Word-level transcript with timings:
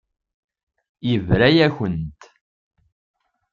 Yebra-yakent. 1.09 2.19